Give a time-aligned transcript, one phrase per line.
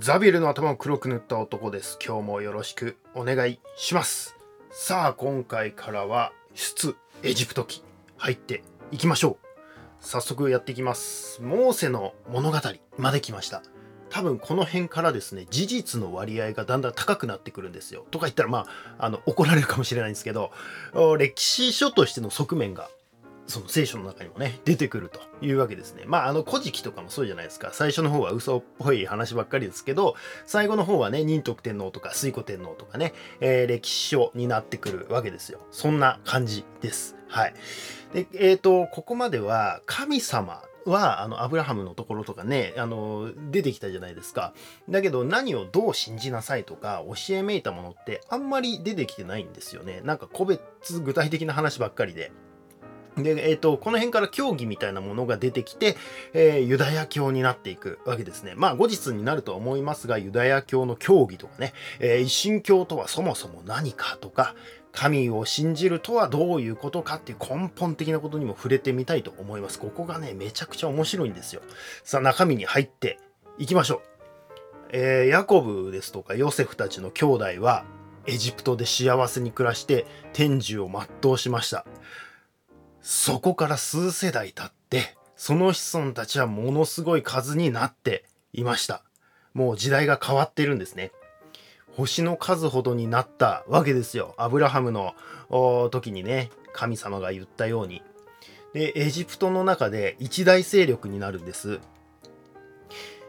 [0.00, 1.98] ザビエルの頭を黒く塗った男です。
[2.04, 4.36] 今日もよろしくお願いします。
[4.70, 6.94] さあ、今回からは出
[7.24, 7.82] エジプト記
[8.16, 9.46] 入っていきましょう。
[9.98, 11.42] 早速やっていきます。
[11.42, 12.58] モーセの物語
[12.96, 13.60] まで来ました。
[14.08, 18.06] 多分この辺からですね、事実の割合がだんだん高くなってくるんですよ。
[18.12, 18.66] とか言ったら、ま
[18.98, 20.52] あ、あの、怒られるかもしれないんですけど、
[21.18, 22.88] 歴史書としての側面が
[23.48, 26.04] その聖書の中にもね、出てくるというわけですね。
[26.06, 27.70] まあ、あの、古事記とかもそうじゃないですか。
[27.72, 35.60] 最初の方は嘘っぽい話ばっかりですけど、最後の方はね、仁徳天皇とか推古天皇とかね、えー歴史書になってくるわけですよ。
[35.70, 37.16] そんな感じです。
[37.28, 37.54] はい。
[38.12, 44.54] で、えっ、と、ここまでは、神様は、あの、アブラハムのところとかね、あの、出てきたじゃないですか。
[44.88, 50.00] だけど、何をどう信じなさいとか、教えめいたものって、あんまり出てきてないんですよね。
[50.04, 52.32] なんか、個別具体的な話ばっかりで。
[53.22, 55.96] で、えっ、と、この辺から教義みたいなものが出てきて、
[56.32, 58.54] えーユダヤ教になっていくわけですね。
[58.56, 64.54] まあ、後日になるとは思いますが、ユダヤ教の教義とかね、えー一神教とはそもそも何かとか、
[64.92, 69.78] 神を信じるとはどういうことかっていう根本的なことにも触れてみたいと思います。
[69.78, 71.62] ここがね、めちゃくちゃ面白いんですよ。
[72.04, 73.18] さあ、中身に入って
[73.58, 74.00] いきましょう。
[74.90, 77.84] えーヤコブですとかヨセフたちの兄弟は、
[78.28, 80.04] エジプトで幸せに暮らして
[80.34, 80.90] 天寿を
[81.22, 81.86] 全うしました。
[83.10, 89.02] そこから数世代経って、その子孫たちはものすごい数になっていました。
[89.54, 91.10] もう時代が変わってるんですね。
[91.96, 94.34] 星の数ほどになったわけですよ。
[94.36, 95.14] アブラハムの
[95.90, 98.02] 時にね、神様が言ったように。
[98.74, 101.80] で、エジプトの中で一大勢力になるんです。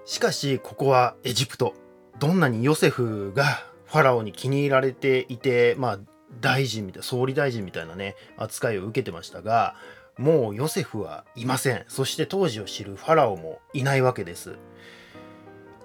[0.04, 1.74] しかし、ここはエジプト。
[2.20, 3.46] どんなにヨセフが
[3.86, 6.00] ファラオに気に入られていて、まあ、
[6.42, 9.76] 大臣みたいな、総理大臣みたいなね、扱いを受けてましたが、
[10.18, 11.86] もうヨセフはいません。
[11.88, 14.58] そして当時を知るファラオもいないわけです。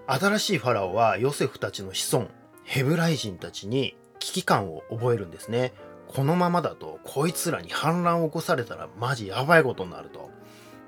[0.06, 2.28] 新しいファラオはヨセフたちの子孫、
[2.64, 5.72] ヘブライ人たちに危機感を覚えるんですね。
[6.08, 10.30] このままだとこいつらに反乱を起こされたらマジやばいことになると。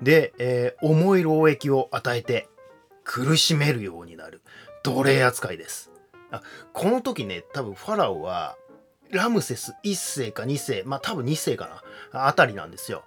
[0.01, 2.47] で、えー重い労役を与えて
[3.03, 4.41] 苦しめるようになる
[4.83, 5.91] 奴隷扱いです。
[6.31, 6.43] あ
[6.73, 8.57] この時ね、多分ファラオは
[9.11, 11.81] ラムセス1世か2世、まあ多分2世か
[12.11, 13.03] な、あたりなんですよ。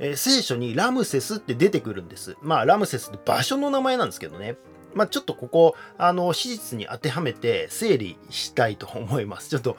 [0.00, 2.36] えー聖書にラムセスって出てくるんです。
[2.40, 4.56] まあラムセスって場所の名前なんですけどね。
[4.94, 9.50] まあちょっとここ、あの、史実に当てはめて整理したいと思います。
[9.50, 9.76] ちょっと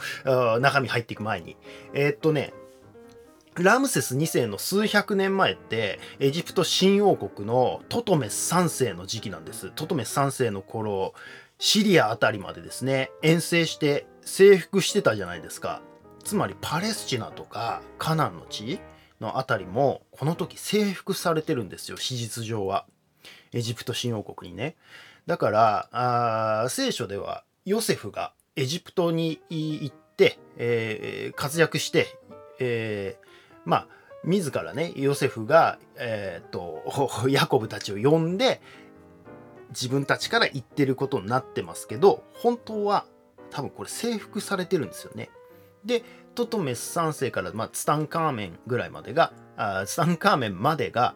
[0.59, 1.57] 中身入っていく前に。
[1.93, 2.53] えーっとね、
[3.55, 9.71] ラムセス2世の数百年前って、エジプト新王国のトトメス3世の時期なんです。
[9.71, 11.13] トトメス3世の頃、
[11.57, 15.81] シリアあたりまでですね、遠征して征服してたじゃないですか。
[16.23, 18.79] つまりパレスチナとかカナンの地
[19.19, 22.85] のあたりも、この時征服されてるんですよ、史実上は。
[23.51, 24.75] エジプト新王国にね。
[25.25, 25.89] だから、
[26.63, 32.07] あ聖書ではヨセフがエジプトに行って、えー活躍して、
[32.59, 33.27] えー
[33.65, 33.87] まあ、
[34.23, 36.83] 自らね、ヨセフが、えーっと、
[37.29, 38.61] ヤコブたちを呼んで、
[39.69, 43.05] 自分たちから言ってることになってますけど、本当は
[43.51, 45.29] 多分これ征服されてるんですよね。
[45.83, 46.03] で、
[46.35, 51.15] トトメス3世から、まあ、ツタンカーメンぐらいまでが、あツタンカーメンまでが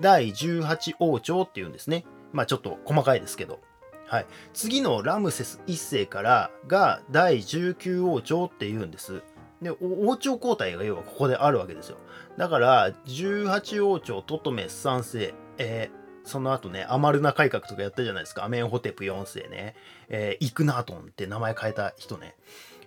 [0.00, 2.04] 第18王朝っていうんですね。
[2.32, 3.60] まあちょっと細かいですけど。
[4.06, 4.26] はい。
[4.52, 9.22] 次のラムセス1世からが第19王朝っていうんです。
[9.62, 11.96] で、王朝交代が要はここであるわけですよ。
[12.36, 18.44] だから、18王朝トトメス3世、えーその後ね、アマルナ改革とかやったじゃないですか。
[18.44, 19.74] アメンホテプ4世ね。
[20.08, 22.34] えーイクナートンって名前変えた人ね。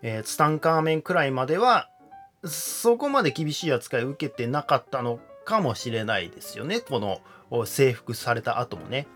[0.02, 1.90] えーツタンカーメンくらいまでは、
[2.44, 6.80] そこまで厳しい扱いを受けてなかったのかもしれないですよね。
[6.80, 9.08] この征服された後もね。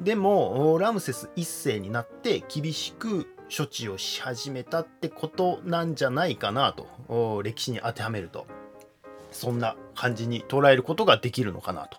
[0.00, 6.74] でも、ラムセス1世になって厳しく処置をし始めたってことなんじゃないかな
[7.08, 8.46] と、歴史に当てはめると。
[9.32, 11.98] そんな感じに捉えることができるのかなと。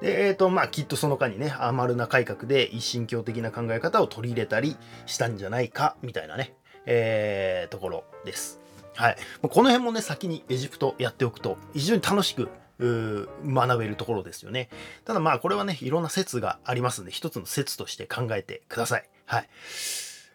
[0.00, 4.76] で、えっ、と、まあ、きっとその間にね、アマルナ改革で一神教的な考え方を取り入れたり
[5.06, 6.54] したんじゃないか、みたいなね、
[6.84, 8.60] えーところです。
[8.94, 9.16] はい。
[9.42, 12.48] この辺もね、先にエジプトやっておくと、非常に楽しく、
[12.78, 14.68] 学べるところですよね。
[15.06, 19.08] ただまあ、これはね、いろんな説がありますんで、一つの説として考えてください。
[19.24, 19.48] はい。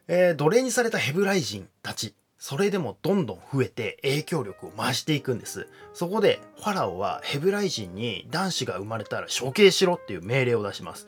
[0.07, 5.67] えー奴隷にされたヘブライ人たち、それでもどんどん増えて影響力を増していくんです。
[5.93, 11.05] そこで、ファラオはヘブライ人に男子が生まれたら処刑しろっていう命令を出します。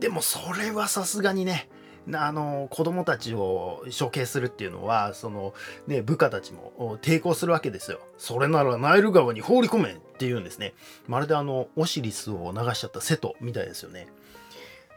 [0.00, 1.68] でもそれはさすがにね、
[2.12, 5.54] あの子供たちを処刑するっていうのはその、
[5.86, 8.00] ね、部下たちも抵抗するわけですよ。
[8.18, 10.74] それならナイル川に放り込めっていうんですね。
[11.06, 14.08] まるであのオシリスを流しちゃったセトみたいですよね。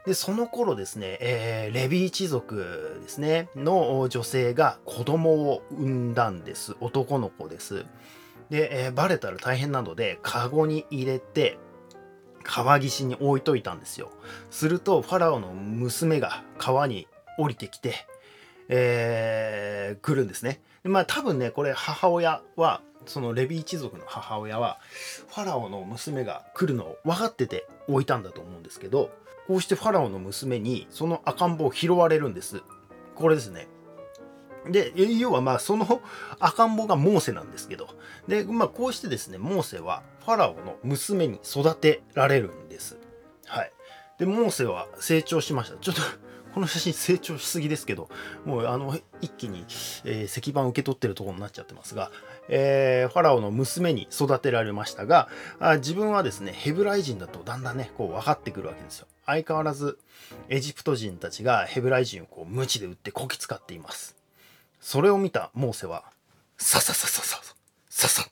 [0.05, 6.75] で、その頃ですね、えー、レビ一族ですね、の女性が子供を産んだんです。
[6.79, 7.85] 男の子です。
[8.49, 11.59] で、えー、バレたら大変なので、カゴに入れて、
[12.43, 14.11] 川岸に置いといたんですよ。
[14.49, 17.07] すると、ファラオの娘が川に
[17.37, 18.07] 降りてきて、
[18.69, 20.61] えー、来るんですね。
[20.83, 24.79] でまあ多分ね、これ母親は、そのレビ一族の母親は、
[25.27, 29.11] ファラオの娘が来るのを分かってて置いたんだと思うんですけど、
[29.51, 32.63] こうしてファラオの娘にその赤ん坊を拾われるんです。
[33.15, 33.67] これですね。
[34.65, 36.01] で、要はまあその
[36.39, 37.89] 赤ん坊がモーセなんですけど、
[38.29, 42.97] で、まあこうしてですね、モーセはファラオの娘に育てられるんです。
[43.45, 43.73] はい。
[44.19, 45.75] で、モーセは成長しました。
[45.75, 46.01] ちょっと
[46.53, 48.07] この写真成長しすぎですけど、
[48.45, 49.65] もうあの、一気に、
[50.05, 52.09] えー、石板受け取ってるところになっちゃってますが、
[52.47, 55.27] えー、ファラオの娘に育てられましたが
[55.59, 59.07] あ、自分はですね、ヘブライ人だとだんだんね、こう分かってくるわけですよ。
[59.25, 59.97] 相変わらず、
[60.49, 64.15] エジプト人たちがヘブライ人をこう、無知で撃ってこき使っています。
[64.79, 66.03] それを見たモーセは、
[66.57, 67.41] さささささ、
[67.89, 68.29] ささ、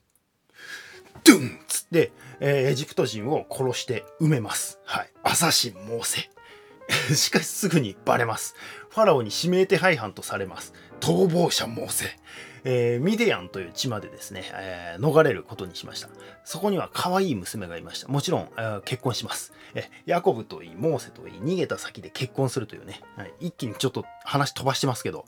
[1.24, 4.80] ドゥンつって、えー、エジプト人を殺して埋めます。
[4.86, 5.12] はい。
[5.24, 6.30] アサシン・モーセ。
[7.16, 8.56] しかしすぐにバレます。
[8.90, 10.74] ファラオに指名手配犯とされます。
[11.00, 12.18] 逃亡者モーセ。
[12.64, 16.10] えー、ミディアンという地までですね、えー、逃れることにしました。
[16.44, 18.08] そこには可愛い娘がいました。
[18.08, 19.54] もちろん、えー、結婚します。
[19.76, 25.26] えヤコブといい、モーセといい、逃げた先で結婚するというね、はい、一気にちょっと話飛ばしてますけど、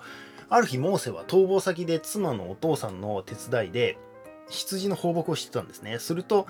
[0.50, 3.98] ある日、モーセは逃亡先で妻のお父さんの手伝いで、
[4.50, 6.00] 羊の放牧をしてたんですね。
[6.00, 6.48] すると、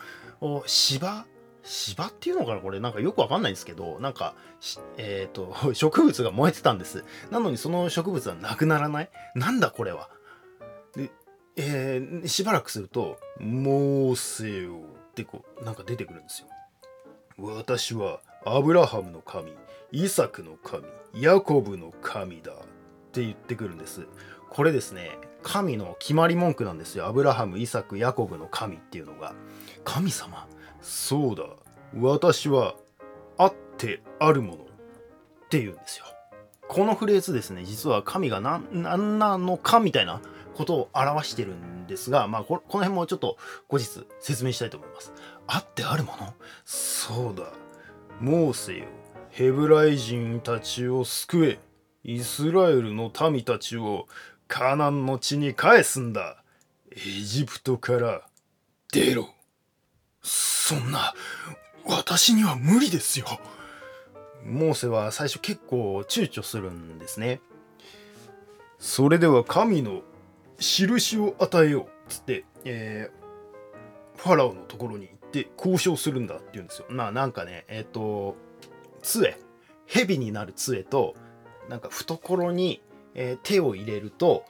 [0.66, 1.26] 芝
[1.64, 4.34] 芝っていうのかなこれなんかよくわかんないんですけど、なんか、
[4.98, 7.04] えっ、ー、と、 植物が燃えてたんです。
[7.30, 9.10] なのにその植物はなくならない？
[9.36, 10.10] なんだこれは？
[11.56, 16.48] えー、しばらくすると、モーセよってこう、なんか出てくるんですよ。
[17.38, 19.54] 私はアブラハムの神、
[19.92, 22.56] イサクの神、ヤコブの神だっ
[23.12, 24.08] て言ってくるんです。
[24.50, 27.06] これですね、神の決まり文句なんですよ。
[27.06, 29.34] アブラハム、イサク、ヤコブの神っていうのが。
[29.84, 30.48] 神様
[30.82, 31.44] そうだ
[32.00, 32.76] 私は
[33.38, 34.68] あってあるものっ
[35.50, 36.06] ていうんですよ
[36.68, 40.22] このフレーズですね実は神が何何なのかみたいな
[40.62, 43.38] ことを表してるんですがまあこの辺もちょっと
[43.68, 45.12] 後日説明したいと思います。
[45.48, 46.34] あってあるもの？
[46.66, 47.46] そうだ。
[48.20, 48.86] モーセよ
[49.32, 51.60] ヘブライ人たちを救え。
[52.04, 54.08] イスラエルの民たちを
[54.48, 56.44] カナンの地に返すんだ。
[56.92, 58.22] エジプトから
[58.92, 59.30] 出ろ。
[60.22, 61.14] そんな、
[61.86, 63.26] 私には無理ですよ。
[64.44, 67.40] モーセは最初結構躊躇するんですね。
[68.80, 70.02] それでは神の
[70.62, 76.86] 印を与えようっつって、えー、ファラオのところに行って交渉するんだって言うんですよ。
[76.90, 78.38] まあなんかね、えっ、ー、と、
[79.02, 79.38] 杖、
[79.88, 81.16] 蛇になる杖と、
[81.68, 82.82] なんか懐に、
[83.16, 84.46] えー、手を入れると、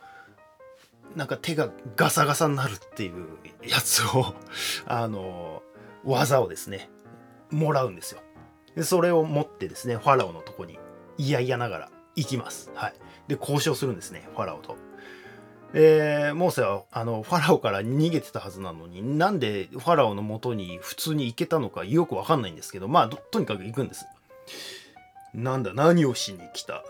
[1.15, 4.35] なんか手がガサガサになるっていうやつを、
[4.85, 5.63] あの
[6.03, 6.89] 技をですね、
[7.51, 8.21] もらうんですよ。
[8.75, 10.77] で、それを持ってですね、ファラオのとこに
[11.17, 12.71] 嫌々ながら行きます。
[12.75, 12.93] はい。
[13.27, 14.75] で、交渉するんですね、ファラオと。
[15.73, 24.05] で、モーセは、あの、ファラオから逃げてたはずなのに、なんでファラオの元に普通に行けたのかよくわかんないんですけど、まあ、とにかく行くんです。
[25.33, 26.83] なんだ、何をしに来た？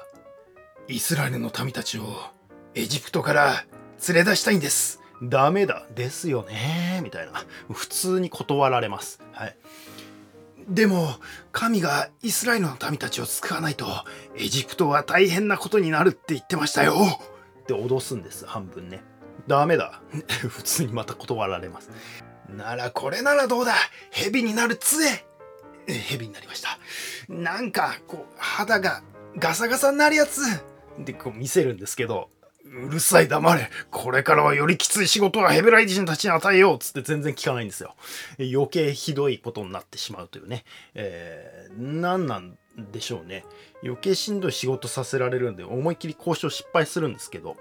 [0.87, 2.05] イスラエルの民たちを
[2.73, 3.65] エジプトから
[4.07, 4.99] 連れ出したいんです。
[5.21, 5.85] ダメだ。
[5.93, 7.01] ですよね。
[7.03, 7.45] みたいな。
[7.71, 9.21] 普通に断られます。
[9.31, 9.55] はい。
[10.67, 11.13] でも、
[11.51, 13.85] 神がイスラエルの民たちを救わないと、
[14.35, 16.95] エジプトは大変なことになるって言ってましたよ
[17.75, 19.03] って脅すんです、半分ね。
[19.47, 20.01] ダメだ。
[20.49, 21.89] 普通にまた断られます。
[22.49, 23.73] ならこれならどうだ
[24.11, 25.25] 蛇になる杖
[25.87, 26.79] 蛇になりました。
[27.29, 29.01] なんか、こう、肌が
[29.37, 30.41] ガサガサになるやつ
[30.99, 32.29] でこう見せるんですけど、
[32.71, 37.95] うるさい黙れこれからはよりきつい仕事はヘブライ人たちに与えようつって全然聞かないんですよ。
[38.39, 40.63] 余計ひどいことになってしまうというね。
[40.93, 42.57] えー、何なん
[42.93, 43.43] でしょうね。
[43.83, 47.57] 余計しんどい仕事させられるんで思いっきり交渉失敗するんですけど。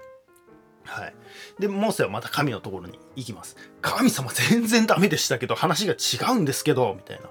[0.85, 1.13] はい。
[1.59, 3.55] で、モーセはまた神のところに行きます。
[3.81, 7.29] 神様全然ダメでしたけど、話が違うんですけど、みたいな。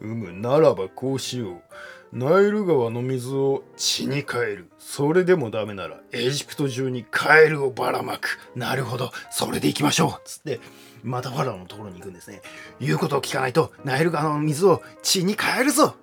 [0.00, 1.62] うむ、ならばこうしよう。
[2.12, 4.70] ナイル川の水を血に変える。
[4.78, 8.38] それでもダメなら、エジプト中にカエルをばらまく。
[8.54, 10.22] なるほど、それで行きましょう。
[10.24, 10.60] つって、
[11.02, 12.42] またファラオのところに行くんですね。
[12.80, 15.96] 言うことを聞かないと、ナイル川の水を血に変えるぞ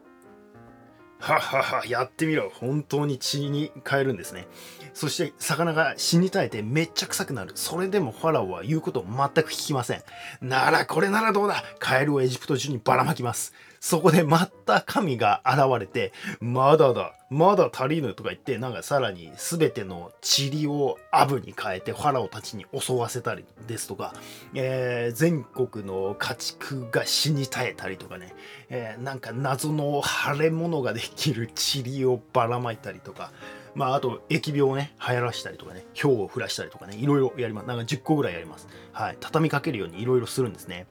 [1.20, 2.52] ははは、やってみろ。
[2.54, 4.46] 本当に血に変えるんですね。
[4.94, 7.54] そして、魚が死に絶えてめっちゃ臭くなる。
[7.56, 10.04] それでもファラオは言うことを全く聞きません。
[10.42, 13.54] なら、これならどうだカエルをエジプト中にばらまきます。
[13.84, 24.14] そこでまた神が現れて、まだだ、まだ足りぬとか言って、なんかさらに全ての塵をアブに変えてファラオたちに襲わせたりですとか、
[24.54, 28.34] えー、全国の家畜が死に絶えたりとかね、
[28.70, 33.34] えー、なんか謎の腫れ物ができる塵をばらまいたりとか、
[33.76, 37.68] まあ、あと、疫病をね、流行らしたりとかね、氷を降らしたりとかね、いろいろやります。
[37.68, 38.70] なんか10個ぐらいやります。
[38.94, 39.18] はい。
[39.20, 40.88] 畳みかけるようにいろいろするんですね。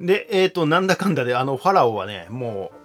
[0.00, 2.82] で、えっ、ー、と、なんだかんだで、あの、ファラオはね、もう、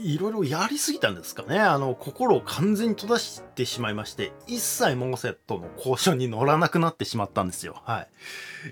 [0.00, 1.58] いろいろやりすぎたんですかね。
[1.58, 7.82] あの、心を完全に閉ざしてしまいまして、一切モーセットの交渉に乗らなくなってしまったんですよ。
[7.84, 8.08] はい。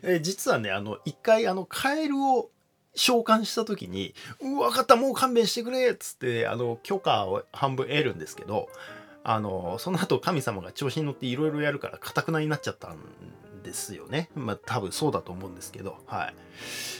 [0.02, 2.50] えー、実はね、あの、一回、あの、カエルを
[2.94, 8.68] 召喚した時に、うわかった、もう勘弁してくれっつって、あの、許可を半分得るんですけど、
[9.24, 12.98] あの、その後神様が調子に乗っていろいろやるから、かたくなになっちゃったん
[13.66, 14.30] ですよね。
[14.34, 16.32] まあ、多分そうだと思うんですけど、は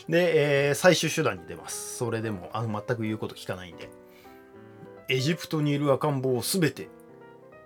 [0.08, 0.12] い。
[0.12, 1.96] で、えー、最終手段に出ます。
[1.96, 3.88] それでも、あの、全く言うこと聞かないんで。
[5.08, 6.88] エジプトにいる赤ん坊を全て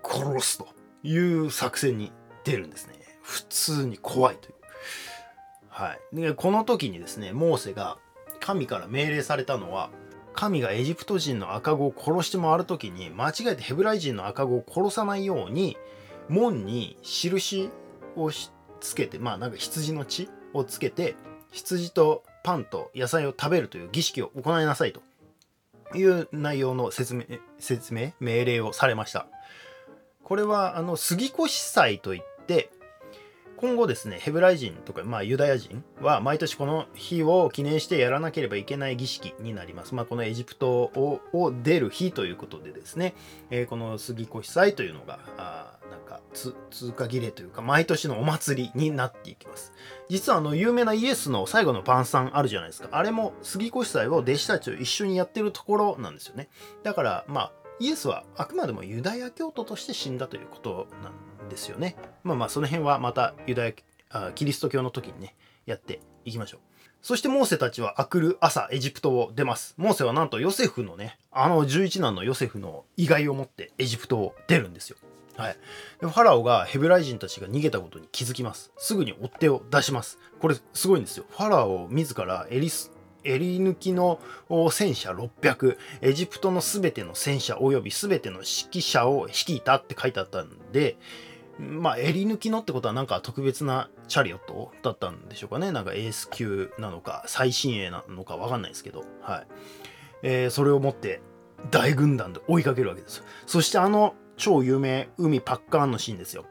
[0.03, 0.67] 殺すと
[1.03, 2.11] いう作戦に
[2.43, 2.93] 出るんですね。
[3.23, 4.53] 普通に怖いという。
[5.67, 6.15] はい。
[6.15, 7.97] で、この時にですね、モーセが
[8.39, 9.89] 神から命令されたのは、
[10.33, 15.77] 神がエジプト人の赤子を殺して回る時に間違えてヘブライ人の赤子を殺さないように
[16.29, 17.69] 門に印
[18.15, 21.15] をしつけてまあなんか羊の血をつけて
[21.51, 25.01] 羊とパンと野菜を食べるという儀式を行いなさいと
[25.95, 27.23] いう内容の説明
[27.59, 29.27] 説明命令をされました。
[30.23, 32.71] これはあの杉越祭といって
[33.61, 39.93] 今後ですね、ヘブライ人とか、まあ、ユダヤ人は毎年この日を記念してやらなければいけない儀式になります。
[39.93, 43.13] まあ、このエジプトを出る日ということでですね、
[43.51, 49.73] えー、この杉越祭というのが、あなんか通過儀礼というか、毎年のお祭りになっていきます。
[50.09, 52.89] 実はあの、有名なイエスの最後の晩餐あるじゃないですか。
[52.91, 56.49] あれも杉越祭を弟子たちと一緒にやってるところなんですよね。
[56.81, 61.09] だから、まあ、イエスはあくまでもユダヤ教徒として死んだということな
[61.45, 61.95] んですよね。
[62.23, 63.73] まあまあその辺はまたユダヤ
[64.11, 65.35] あキリスト教の時にね
[65.65, 66.59] やっていきましょう。
[67.01, 69.73] そしてモーセたちは明くる朝エジプトを出ます。
[69.77, 74.97] モーセはなんとヨセフのね、あの11男のヨセフの意外を持ってエジプトを出るんですよ。
[75.35, 75.57] はい。
[76.01, 78.71] ファラオがヘブライ人たちが逃げたことに気づきます。
[78.77, 80.19] すぐに追っ手を出します。
[80.39, 81.25] これすごいんですよ。
[81.31, 82.91] ファラオ自らエリス、
[83.23, 84.19] 襟抜きの
[84.71, 88.45] 戦車600、エジプトの全ての戦車及び全ての指
[88.79, 90.97] 揮者を率いたって書いてあったんで、
[91.59, 95.71] まあ、襟抜きのってことはなんか特別なチャリオットだったんでしょうかね。
[95.71, 99.47] なんかエース級なのか、最新鋭なのかわかんないですけど、はい。
[100.23, 101.21] えー、それを持って
[101.69, 103.23] 大軍団で追いかけるわけです。
[103.45, 106.45] そしてあの超有名海パッカーンのシーンですよ。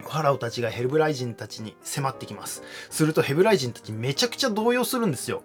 [0.00, 2.62] ファラオたちがヘブライ人たちに迫ってきます。
[2.90, 5.42] するとヘブライ人たちめちゃくちゃ動揺するんですよ。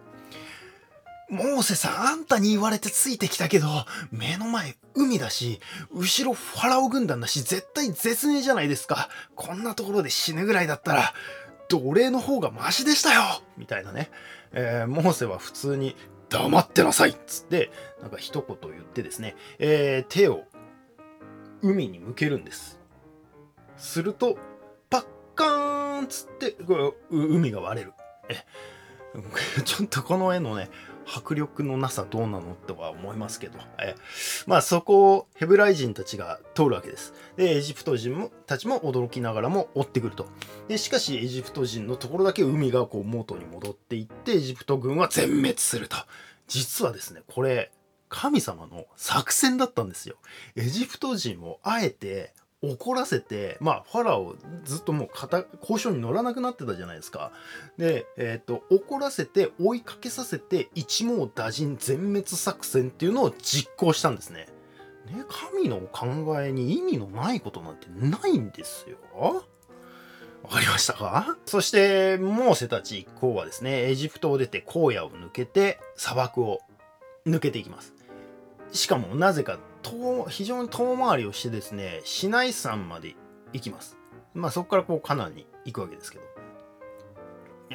[1.33, 3.67] モーセさん、あんたに言われてついてきたけど、
[4.11, 5.59] 目の前海だし、
[5.91, 9.09] 後ろファラオ軍団だし、絶対絶命じゃないですか。
[9.35, 11.13] こんなところで死ぬぐらいだったら、
[11.69, 13.21] 奴隷の方がマシでしたよ
[13.57, 14.11] みたいなね。
[14.53, 15.95] えー、モーセは普通に、
[16.29, 17.71] 黙ってなさいっつって、
[18.01, 20.45] なんか一言言ってですね、えー、手を
[21.61, 22.79] 海に向けるんです。
[23.77, 24.37] すると、
[24.89, 27.93] パッカーンつって、これ海が割れる。
[28.29, 28.43] え、
[29.63, 30.69] ちょっとこの絵のね、
[31.05, 33.95] 迫力のなさどうなのとは思いますけど、え
[34.47, 37.13] まあそこをヘブライ人たちが通るわけです。
[37.35, 40.27] で、エジプト人もたちも驚きながらも追ってくると。
[40.67, 45.97] で、しかしエジプト人のところだけ海がこう元に戻っていって、エジプト軍は全滅すると。
[46.47, 47.71] 実はですね、これ、
[48.09, 50.17] 神様の作戦だったんですよ。
[50.55, 52.31] エジプト人をあえて
[52.63, 55.09] 怒らせて、まあ、ファラオずっともう
[55.59, 57.33] 交渉に乗らなくなってたじゃないですか。
[57.77, 64.47] で、えっ、と、怒らせて追いかけさせて一網打尽全滅作戦っていうのを実行したんですね。
[65.07, 66.07] ね、神の考
[66.41, 69.43] えに意味のないことなんてないんですよ。
[70.43, 71.37] わかりましたか？
[71.45, 76.59] そして、モーセたち一行はですね、エジプトを出て荒野を抜けて砂漠を
[77.27, 77.93] 抜けていきます。
[78.71, 83.15] しかもなぜか遠非常に遠回りをしてですね市内山まで
[83.51, 83.97] 行きます
[84.33, 86.23] まあそこからこうカナンに行くわけですけど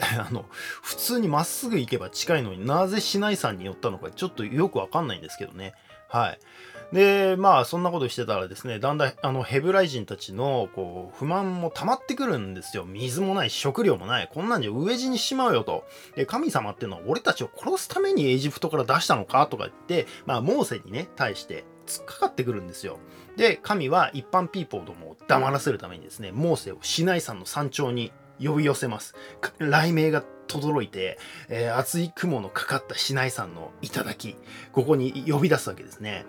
[0.20, 0.46] あの
[0.82, 5.74] 普通にまっすぐ行けば近いのになぜ市内山に寄ったのかちょっとよくわかんないんですけどね
[6.08, 6.38] はい
[6.92, 12.84] で、まあ、そんなことしてたらですね、だんだん、あの、ヘブライ人たちの、こう、不満も溜まってくるんですよ。
[12.86, 14.30] 水もない、食料もない。
[14.32, 15.84] こんなんじゃ飢え死にしまうよと。
[16.16, 22.98] で、神様っていうのは俺たちを殺すためにエジプトから出したのかとか言って、まあ、モーセにね、対して突っかかってくるんですよ。
[23.36, 29.14] で、神は一般ピーポーどもを黙らせるためにですね、モーセを市内山の山頂に呼び寄せます。
[29.58, 31.18] 雷鳴が轟いて、
[31.48, 34.36] えー、厚い雲のかかった市内山の頂
[34.72, 36.24] ここに呼び出すわけですね。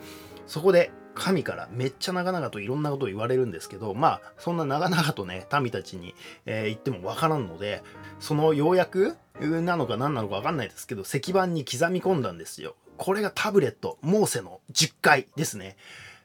[0.47, 7.83] そこで神からめっちゃ長々といろんなことを言われるんですけどまあそんな長々とね民たちに、えー、言ってもわからんので
[8.19, 12.75] その要約なのか何なのかわかんないですけど石板に刻み込んだんですよ。
[12.99, 15.77] これがタブレットモーセの10回ですね。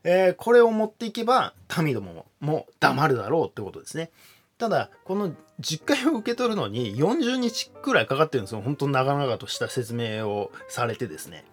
[0.02, 4.10] えー、これを持っていけば民どもも黙るだろうってことですね。
[4.58, 11.44] ただこの実家を受け取るのに40日くらいかかってるんですよ本当長々とした説明をされてですね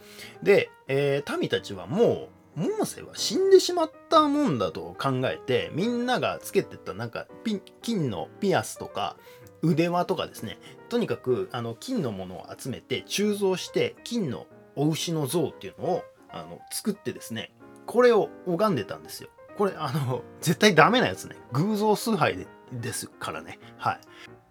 [0.44, 7.28] で、えー、民たちはもうモーセは死んでしまったもんだと考えてみんながつけてたなんか
[7.82, 9.16] 金のピアスとか
[9.62, 10.60] 腕輪とかですね
[10.90, 17.52] とにかくあの金のものを集めて鋳造して金のお牛の像っていうのをあの作ってですね
[17.86, 23.60] これを拝んでたんですよこれあの 絶対ダメなやつね偶像崇拝でですからね。
[23.78, 24.00] はい。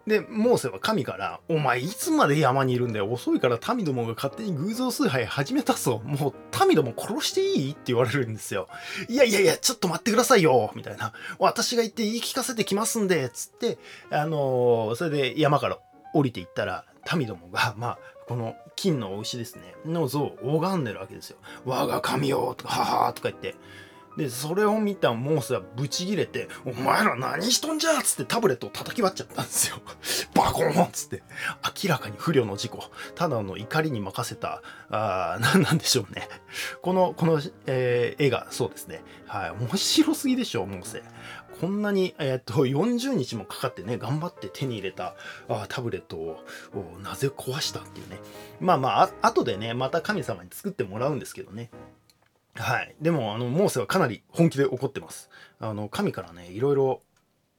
[0.07, 3.11] で、モーセは神から、お前いつまで山にいるんだよ。
[3.11, 6.01] 遅いから民どもが勝手に偶像崇拝始めたぞ。
[6.03, 7.71] もう民ども殺していい？
[7.71, 8.67] って言われるんですよ。
[9.09, 10.71] いやいやいや、ちょっと待ってくださいよ。
[10.75, 11.13] みたいな。
[11.39, 13.29] 私が言って言い聞かせてきますんで。
[13.29, 13.77] つって、
[14.09, 15.77] あのー、それで山から
[16.13, 16.85] 降りていったら、
[17.15, 17.99] 民どもが、まあ、
[18.31, 21.37] この金のお牛ですね、の像を拝んでるわけですよ。
[21.65, 23.55] 我が神よとか、ははとか言って。
[24.15, 29.81] で、それを見たモースはブチギレて、お前ら何しとんじゃっつってタブレットを叩き割っちゃったんですよ。
[30.33, 31.23] バコーンっつって。
[31.83, 32.85] 明らかに不慮の事故。
[33.15, 36.29] ただの怒りに任せた、あ何なんでしょうね。
[36.81, 39.03] この、この、えー、絵がそうですね。
[39.27, 39.49] はい。
[39.51, 41.03] 面白すぎでしょう、モーセ。
[41.61, 45.15] こんなに、えっ、と、 40日もかかってね、頑張って手に入れた
[45.47, 46.43] あタブレットを
[47.03, 48.19] なぜ壊したっていうね。
[48.59, 51.69] まあまあ、あ後でね、また神様に作ってもらうんですけどね。
[52.55, 52.95] はい。
[52.99, 55.29] でも、あの、モーセはかなり本気で怒ってます。
[55.59, 57.01] あの、神からね、いろいろ、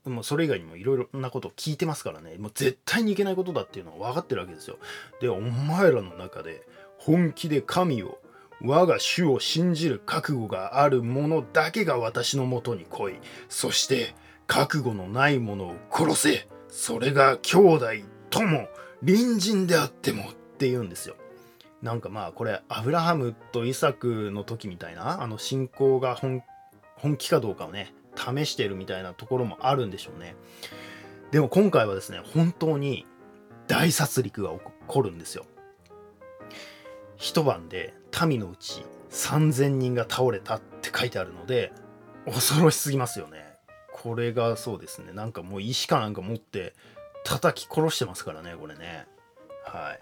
[0.04, 4.78] もうそれ以外にもいろいろなことを聞いてますからね、もう絶対にいけないことだっていうのは分かってるわけですよ。
[5.20, 6.66] で、お前らの中で
[6.98, 8.18] 本気で神を、
[8.64, 13.14] 我が主を信じる覚悟がある者だけが私のもとに来い。
[13.48, 14.14] そして、
[14.46, 16.48] 覚悟のない者を殺せ。
[16.68, 17.86] それが兄弟、
[18.30, 18.68] 友、
[19.00, 21.16] 隣人であってもって言うんですよ。
[21.82, 26.42] なんかまあこれアブラハムとイサクの時みたいなあの信仰が本
[27.16, 30.36] 気かどうかをね試してるみたいなところもあるんでしょうね
[31.32, 33.04] でも今回はですね本当に
[33.66, 35.44] 大殺戮が起こるんですよ
[37.16, 37.94] 一晩で
[38.26, 41.72] 民のうち3000人が倒れたって書いてあるので
[42.26, 43.52] 恐ろしすぎますよね。
[43.92, 45.12] これがそうですね。
[45.12, 46.74] なんかもう石かなんか持って
[47.24, 49.06] 叩き殺してますからねこれね。
[49.64, 50.00] はい。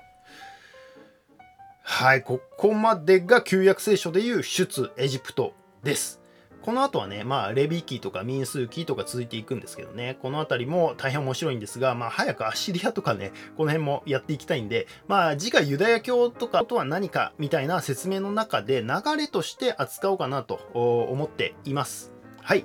[1.83, 6.20] はい、ここまでが旧約聖書でいう出エジプトです。
[6.63, 22.13] この後はね、まあ、レビ記とか民数記とか続いていくんですけどね、この辺りも大変面白いんですが、まあ、早くアッシリアとかね、この辺もやっていきたいんで、まあ、次回ユダヤ教とかとは何かみたいな説明の中で流れとして扱おうかなと思っています。
[22.43, 22.65] はい。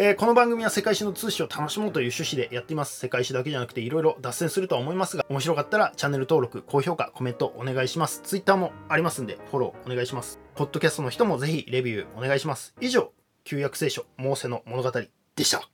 [0.00, 3.00] えー、この番組は世界史の通史を楽しもうという趣旨でやっています。
[3.00, 8.20] 世界史だけじゃなくていろいろ脱線するとは思いますが、面白かったらチャンネル登録、高評価、コメントお願いします。
[8.22, 10.38] Twitter もありますんで、フォローお願いします。
[10.54, 12.76] ポッドキャストの人もぜひレビューお願いします。
[12.80, 13.10] 以上、
[13.48, 15.08] 旧約聖書、モーセの物語で
[15.42, 15.70] した。